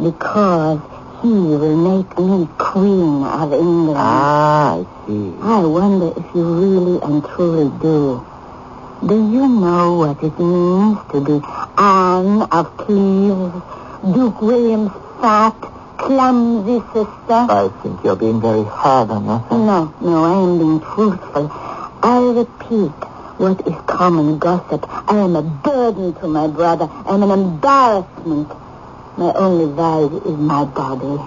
[0.02, 0.82] because
[1.22, 3.98] he will make me queen of England.
[3.98, 5.36] Ah, I see.
[5.40, 8.26] I wonder if you really and truly do.
[9.06, 11.46] Do you know what it means to be
[11.78, 13.54] Anne of Cleves,
[14.14, 14.92] Duke William's
[15.22, 15.71] fat,
[16.02, 17.40] clumsy sister?
[17.62, 19.52] I think you're being very hard on yourself.
[19.52, 21.46] No, no, I am being truthful.
[22.04, 22.98] I repeat
[23.38, 24.86] what is common gossip.
[24.90, 26.88] I am a burden to my brother.
[26.90, 28.50] I am an embarrassment.
[29.18, 31.22] My only value is my body.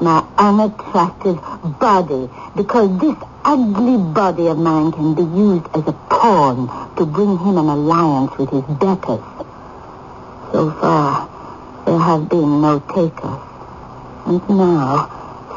[0.00, 1.40] My unattractive
[1.80, 2.28] body.
[2.54, 7.56] Because this ugly body of mine can be used as a pawn to bring him
[7.56, 9.24] an alliance with his betters.
[10.52, 11.28] So far,
[11.86, 13.47] there have been no takers.
[14.28, 15.08] And now,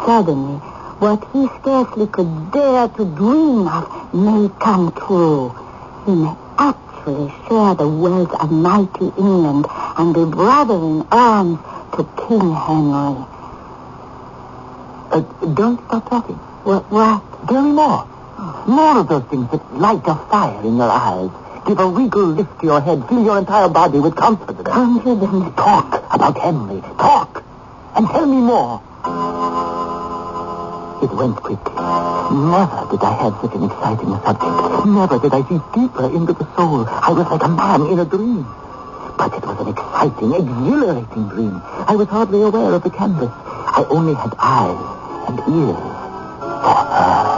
[0.06, 0.56] suddenly,
[1.04, 5.52] what he scarcely could dare to dream of may come true.
[6.06, 9.66] He may actually share the wealth of mighty England
[9.98, 11.60] and be brother in arms
[11.98, 13.28] to King Henry.
[15.12, 15.20] Uh,
[15.54, 16.40] don't stop talking.
[16.64, 16.90] What?
[16.90, 17.48] What?
[17.50, 18.08] Tell me more.
[18.68, 21.30] More of those things that light a fire in your eyes.
[21.68, 23.04] Give a regal lift to your head.
[23.10, 24.66] Fill your entire body with confidence.
[24.66, 25.56] Confidence.
[25.58, 26.80] Talk about Henry.
[26.98, 27.44] Talk.
[27.96, 28.82] And tell me more.
[31.04, 31.76] It went quickly.
[31.76, 34.86] Never did I have such an exciting subject.
[34.86, 36.86] Never did I see deeper into the soul.
[36.88, 38.46] I was like a man in a dream.
[39.18, 41.62] But it was an exciting, exhilarating dream.
[41.66, 43.30] I was hardly aware of the canvas.
[43.30, 44.80] I only had eyes
[45.28, 46.02] and ears.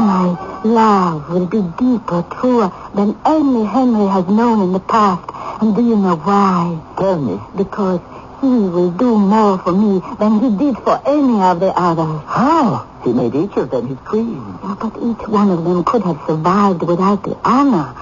[0.04, 5.30] My love will be deeper, truer than any Henry has known in the past.
[5.62, 6.80] And do you know why?
[6.98, 7.40] Tell me.
[7.56, 8.02] Because
[8.44, 12.22] he will do more for me than he did for any of the others.
[12.28, 12.86] How?
[13.04, 14.36] He made each of them his queen.
[14.62, 17.96] Yeah, but each one of them could have survived without the honor.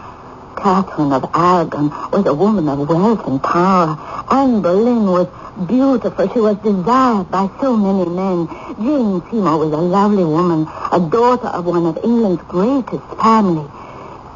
[0.57, 3.97] Catherine of Aragon was a woman of wealth and power.
[4.31, 5.27] Anne Boleyn was
[5.67, 6.27] beautiful.
[6.33, 8.47] She was desired by so many men.
[8.81, 13.69] Jane Seymour was a lovely woman, a daughter of one of England's greatest families.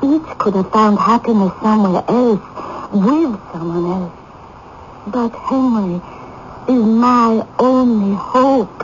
[0.04, 2.42] Each could have found happiness somewhere else,
[2.94, 4.25] with someone else.
[5.08, 6.02] But Henry
[6.68, 8.84] is my only hope.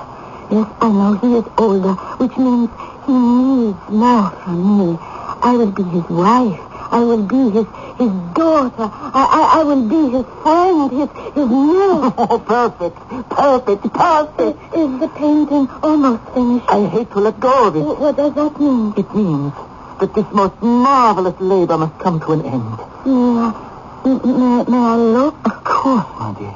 [0.51, 2.69] Yes, I know he is older, which means
[3.07, 4.97] he needs more from me.
[5.41, 6.59] I will be his wife.
[6.91, 7.65] I will be his
[7.97, 8.87] his daughter.
[8.91, 12.13] I, I, I will be his friend, his his nurse.
[12.21, 12.97] Oh, perfect.
[13.29, 13.81] Perfect.
[13.93, 14.75] Perfect.
[14.75, 16.65] Is the painting almost finished?
[16.69, 17.79] I hate to let go of it.
[17.79, 18.93] What, what does that mean?
[18.97, 19.53] It means
[19.99, 22.75] that this most marvelous labor must come to an end.
[23.05, 23.70] I,
[24.05, 25.35] may, may I look?
[25.45, 26.53] Of course, my dear.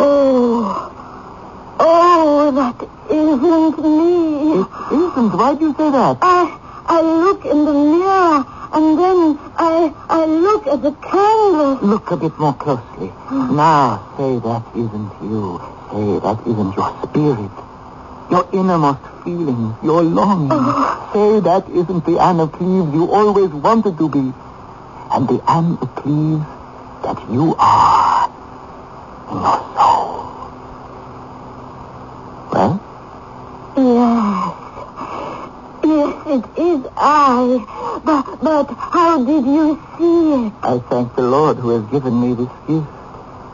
[0.00, 0.92] Oh,
[1.80, 4.60] oh, that isn't me.
[4.60, 5.32] It isn't.
[5.38, 6.18] Why'd you say that?
[6.22, 11.82] I I look in the mirror and then I I look at the canvas.
[11.82, 13.12] Look a bit more closely.
[13.30, 15.60] Now, say that isn't you.
[15.90, 17.50] Say that isn't your spirit.
[18.30, 20.50] Your innermost feelings, your longing.
[21.14, 24.32] Say that isn't the Anna Cleves you always wanted to be.
[25.10, 26.44] And the Anne Cleves
[27.02, 28.28] that you are
[29.30, 30.50] in your soul.
[32.52, 32.74] Well,
[33.76, 34.54] Yes.
[35.84, 38.00] Yes, it is I.
[38.04, 40.52] But but how did you see it?
[40.62, 42.88] I thank the Lord who has given me this gift.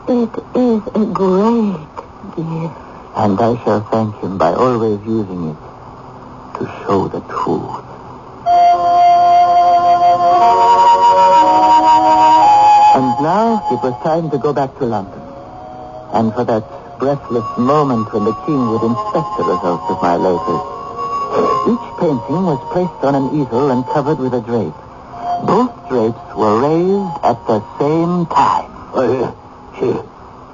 [0.07, 1.95] It is a great
[2.35, 2.75] gift.
[3.15, 5.57] And I shall thank him by always using it
[6.59, 7.94] to show the truth.
[12.95, 15.19] And now it was time to go back to London.
[16.13, 16.63] And for that
[16.97, 20.63] breathless moment when the king would inspect the results of my labors.
[21.67, 24.79] Each painting was placed on an easel and covered with a drape.
[25.43, 28.71] Both drapes were raised at the same time.
[28.95, 29.35] Uh,
[29.75, 29.91] she,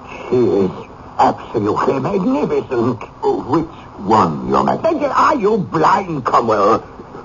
[0.10, 0.71] she is
[1.19, 3.04] absolutely magnificent.
[3.21, 3.69] Oh, which
[4.01, 5.06] one, Your Majesty?
[5.06, 6.80] Are you blind, Cromwell?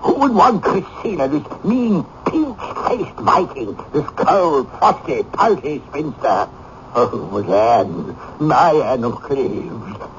[0.05, 6.49] Who would want Christina, this mean, pink-faced Viking, this cold, frosty, pouty spinster?
[6.95, 9.69] Oh, Anne, my Anne of Cleves.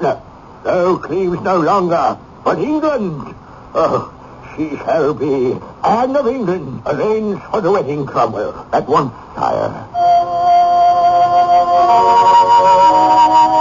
[0.02, 0.22] No,
[0.66, 3.36] no, Cleves no longer, but England.
[3.74, 4.14] Oh,
[4.56, 8.68] she shall be Anne of England, arranged for the wedding, Cromwell.
[8.72, 9.88] At once, sire.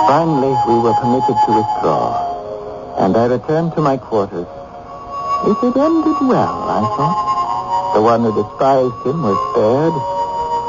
[0.09, 2.95] Finally, we were permitted to withdraw.
[2.99, 4.47] And I returned to my quarters.
[5.45, 7.36] If It ended well, I thought.
[7.97, 9.97] The one who despised him was spared.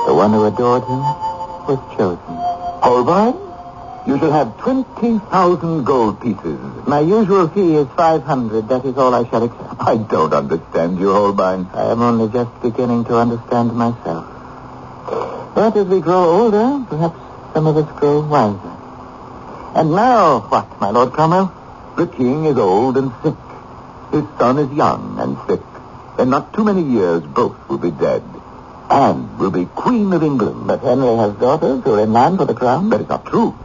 [0.08, 1.04] The one who adored him
[1.68, 2.36] was chosen.
[2.80, 3.36] Holbein,
[4.08, 6.58] you shall have 20,000 gold pieces.
[6.88, 8.70] My usual fee is 500.
[8.70, 9.76] That is all I shall accept.
[9.78, 11.68] I don't understand you, Holbein.
[11.74, 14.24] I am only just beginning to understand myself.
[15.54, 17.20] But as we grow older, perhaps
[17.54, 18.72] some of us grow wiser.
[19.76, 21.52] And now, what, my Lord Cromwell?
[21.98, 23.36] The king is old and sick.
[24.14, 25.60] His son is young and sick.
[26.20, 28.24] In not too many years, both will be dead.
[28.90, 30.66] Anne will be Queen of England.
[30.66, 32.90] But Henry has daughters who are in line for the crown.
[32.90, 33.56] That is not true.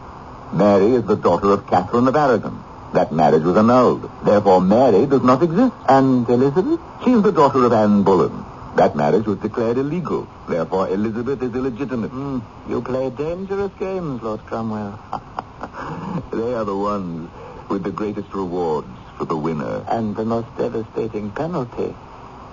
[0.52, 2.62] Mary is the daughter of Catherine of Aragon.
[2.92, 4.10] That marriage was annulled.
[4.22, 5.72] Therefore, Mary does not exist.
[5.88, 6.78] And Elizabeth?
[7.04, 8.44] She is the daughter of Anne Boleyn.
[8.76, 10.28] That marriage was declared illegal.
[10.46, 12.10] Therefore, Elizabeth is illegitimate.
[12.10, 14.98] Mm, you play dangerous games, Lord Cromwell.
[16.32, 17.30] they are the ones
[17.70, 19.84] with the greatest rewards for the winner.
[19.88, 21.94] And the most devastating penalty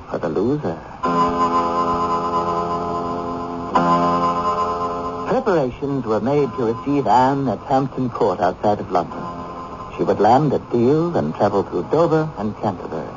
[0.10, 0.78] for the loser.
[5.30, 9.24] Preparations were made to receive Anne at Hampton Court outside of London.
[9.96, 13.14] She would land at Deal and travel through Dover and Canterbury.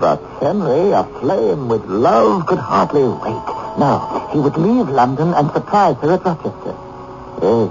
[0.00, 3.46] But Henry, aflame with love, could hardly wait.
[3.78, 6.74] No, he would leave London and surprise her at Rochester.
[7.42, 7.70] Yes,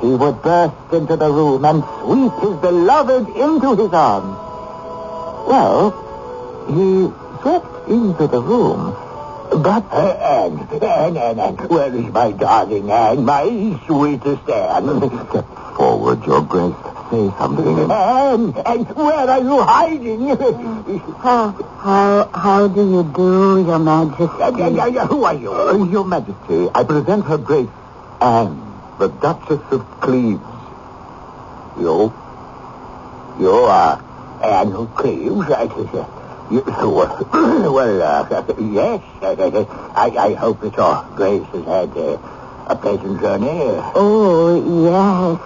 [0.00, 4.36] he would burst into the room and sweep his beloved into his arms.
[5.48, 5.90] Well,
[6.68, 8.94] he swept into the room,
[9.62, 9.84] but...
[9.92, 15.28] Anne, Anne, Anne, Anne, where is my darling Anne, my sweetest Anne?
[15.30, 16.74] Step forward, Your Grace.
[17.10, 17.90] Say something.
[17.90, 20.28] Anne, Anne, where are you hiding?
[21.18, 24.26] How, how, how do you do, Your Majesty?
[25.06, 25.52] Who are you?
[25.52, 27.68] Uh, Your Majesty, I present Her Grace
[28.20, 28.58] Anne,
[28.98, 30.40] the Duchess of Cleves.
[31.78, 32.12] You?
[33.38, 34.02] You are
[34.42, 35.50] Anne of Cleves?
[35.50, 36.06] I, you,
[36.50, 37.28] well,
[37.72, 39.02] well uh, yes.
[39.20, 42.18] I, I hope that your Grace has had uh,
[42.68, 43.48] a pleasant journey.
[43.94, 45.40] Oh, yes.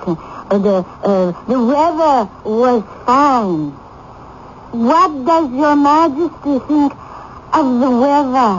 [0.50, 3.70] Uh, the, uh, the weather was fine.
[4.72, 6.92] What does Your Majesty think
[7.52, 8.52] of the weather?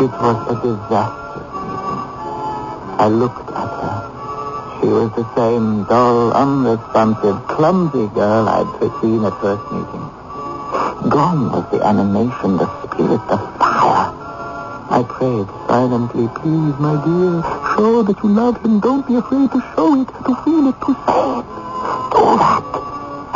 [0.00, 1.44] It was a disaster.
[2.98, 3.49] I looked.
[4.80, 8.64] She was the same dull, unresponsive, clumsy girl I'd
[9.02, 10.08] seen at first meeting.
[11.10, 14.08] Gone was the animation, the spirit, the fire.
[14.88, 17.44] I prayed silently, please, my dear,
[17.76, 18.80] show that you love him.
[18.80, 21.46] Don't be afraid to show it, to feel it, to say it.
[22.16, 22.64] Do that.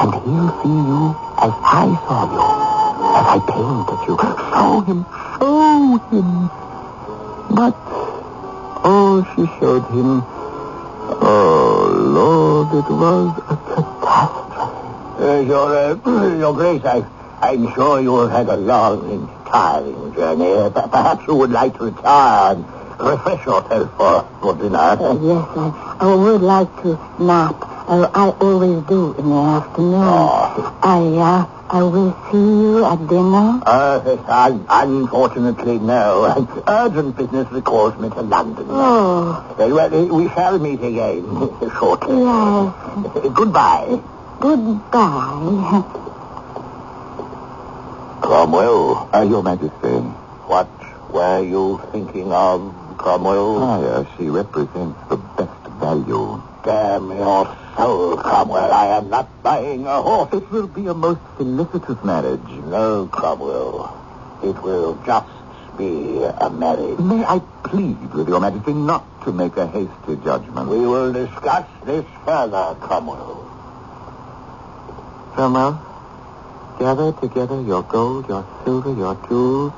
[0.01, 1.13] And he'll see you
[1.45, 2.41] as I saw you,
[3.21, 4.17] as I painted you.
[4.49, 5.05] Show him,
[5.37, 6.49] show him.
[7.55, 7.77] But,
[8.81, 10.34] oh, she showed him.
[12.15, 15.23] Lord, it was a catastrophe.
[15.25, 15.67] Uh, your,
[16.07, 17.05] uh, your Grace, I,
[17.41, 20.53] I'm sure you have had a long and tiring journey.
[20.53, 22.65] Uh, Perhaps you would like to retire and
[23.01, 24.79] refresh yourself for, for dinner.
[24.79, 27.57] Uh, yes, I, I would like to nap.
[27.87, 30.03] Uh, I always do in the afternoon.
[30.05, 30.79] Oh.
[30.83, 33.61] I, uh, I will see you at dinner.
[33.67, 36.63] Uh, yes, un- unfortunately, no.
[36.69, 38.67] Urgent business recalls me to London.
[38.69, 41.25] Oh, Uh, well, we shall meet again
[41.81, 42.19] shortly.
[42.21, 43.33] yes.
[43.35, 44.01] Goodbye.
[44.41, 45.83] Goodbye.
[48.21, 49.09] Cromwell.
[49.13, 49.99] Uh, Your Majesty.
[50.47, 50.69] What
[51.11, 53.61] were you thinking of, Cromwell?
[53.61, 56.43] Sire, she represents the best value.
[56.65, 57.45] Damn your
[57.77, 58.73] soul, Cromwell.
[58.73, 60.33] I am not buying a horse.
[60.33, 62.49] It will be a most felicitous marriage.
[62.65, 63.93] No, Cromwell.
[64.43, 65.29] It will just
[65.77, 66.99] be a marriage.
[66.99, 70.71] May I plead with Your Majesty not to make a hasty judgment?
[70.71, 73.45] We will discuss this further, Cromwell.
[75.35, 75.83] Cromwell,
[76.79, 79.73] gather together your gold, your silver, your jewels.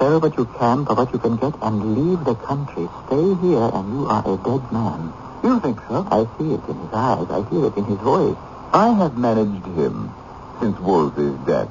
[0.00, 2.88] Sell what you can for what you can get and leave the country.
[3.06, 5.12] Stay here and you are a dead man.
[5.42, 6.06] You think so?
[6.10, 7.26] I see it in his eyes.
[7.30, 8.36] I hear it in his voice.
[8.72, 10.12] I have managed him
[10.60, 11.68] since Wolsey's death.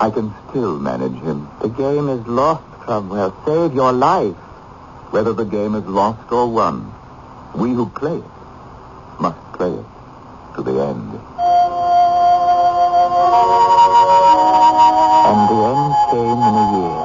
[0.00, 1.48] I can still manage him.
[1.60, 3.36] The game is lost, Cromwell.
[3.44, 4.34] Save your life.
[5.12, 6.92] Whether the game is lost or won,
[7.54, 8.24] we who play it
[9.20, 9.86] must play it
[10.56, 11.12] to the end.
[15.26, 17.00] And the end came in a year.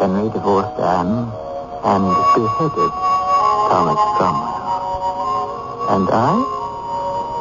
[0.00, 1.32] Henry divorced Anne
[1.84, 2.92] and beheaded
[3.70, 4.57] Thomas Cromwell.
[5.98, 6.30] And I?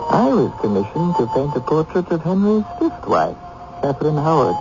[0.09, 3.37] I was commissioned to paint a portrait of Henry's fifth wife,
[3.83, 4.57] Catherine Howard.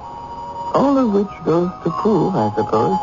[0.77, 2.99] All of which goes to prove, I suppose,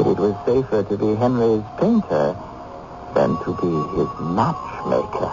[0.00, 2.34] that it was safer to be Henry's painter
[3.12, 3.68] than to be
[4.00, 5.28] his matchmaker.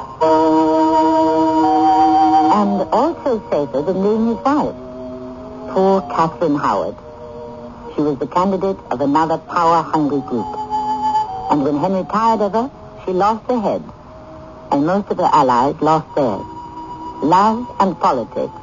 [2.60, 4.76] and also safer than being his wife.
[5.72, 6.98] Poor Catherine Howard.
[7.96, 10.52] She was the candidate of another power-hungry group.
[11.50, 12.70] And when Henry tired of her,
[13.06, 13.95] she lost her head.
[14.72, 16.46] And most of her allies lost theirs.
[17.24, 18.54] Love and politics.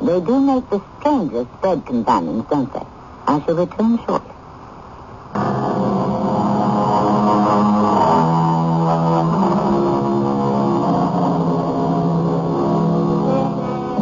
[0.00, 2.86] They do make the strangest bed companions, don't they?
[3.26, 4.32] I shall return shortly.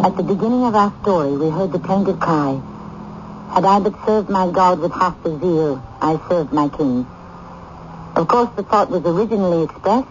[0.02, 2.60] At the beginning of our story, we heard the plaintive cry,
[3.52, 7.06] Had I but served my God with half the zeal I served my king.
[8.16, 10.08] Of course, the thought was originally expressed,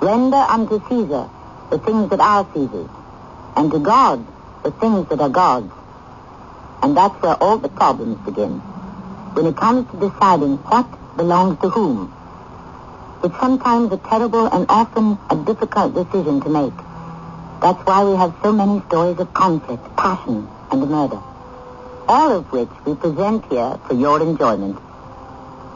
[0.00, 1.28] Render unto Caesar
[1.70, 2.88] the things that are Caesar's,
[3.54, 4.26] and to God
[4.64, 5.72] the things that are God's.
[6.82, 8.60] And that's where all the problems begin.
[9.34, 12.12] When it comes to deciding what belongs to whom,
[13.22, 16.76] it's sometimes a terrible and often a difficult decision to make.
[17.60, 21.20] That's why we have so many stories of conflict, passion, and murder.
[22.08, 24.78] All of which we present here for your enjoyment.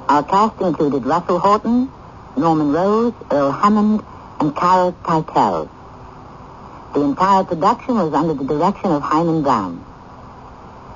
[0.08, 1.92] Our cast included Russell Horton,
[2.36, 4.02] Norman Rose, Earl Hammond,
[4.40, 5.68] and Carol Teitel.
[6.94, 9.84] The entire production was under the direction of Himan Brown.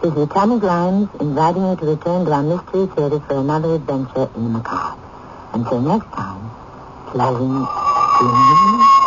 [0.03, 4.30] This is Tammy Grimes inviting you to return to our Mystery Theater for another adventure
[4.36, 4.97] in the macabre.
[5.53, 6.51] Until next time,
[7.11, 7.68] pleasant
[8.20, 8.97] dreams.